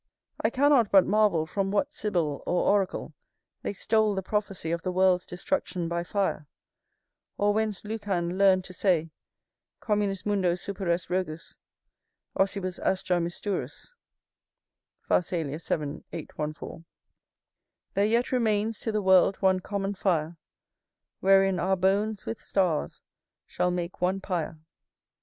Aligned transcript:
I 0.43 0.49
cannot 0.49 0.89
but 0.89 1.05
marvel 1.05 1.45
from 1.45 1.69
what 1.69 1.93
sibyl 1.93 2.41
or 2.47 2.63
oracle 2.71 3.13
they 3.61 3.71
stole 3.71 4.15
the 4.15 4.23
prophecy 4.23 4.71
of 4.71 4.81
the 4.81 4.91
world's 4.91 5.27
destruction 5.27 5.87
by 5.87 6.03
fire, 6.03 6.47
or 7.37 7.53
whence 7.53 7.85
Lucan 7.85 8.35
learned 8.35 8.63
to 8.63 8.73
say 8.73 9.11
"_Communis 9.79 10.25
mundo 10.25 10.53
superest 10.55 11.11
rogus, 11.11 11.55
ossibus 12.35 12.79
astra 12.79 13.19
Misturus 13.19 13.93
_"[N] 15.11 15.17
[N] 15.19 15.21
Pharsalia, 15.21 15.59
vii. 15.77 16.03
814. 16.13 16.85
There 17.93 18.03
yet 18.03 18.31
remains 18.31 18.79
to 18.79 18.91
th' 18.91 19.03
world 19.03 19.35
one 19.37 19.59
common 19.59 19.93
fire, 19.93 20.35
Wherein 21.19 21.59
our 21.59 21.75
bones 21.75 22.25
with 22.25 22.41
stars 22.41 23.03
shall 23.45 23.69
make 23.69 24.01
one 24.01 24.19
pyre. 24.19 24.57